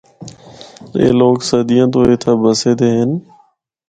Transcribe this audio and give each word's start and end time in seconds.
اے 0.97 1.05
لوگ 1.19 1.37
صدیاں 1.49 1.87
تو 1.93 1.99
اِتھا 2.09 2.33
بسے 2.41 2.71
دے 2.79 2.89
ہن۔ 2.97 3.11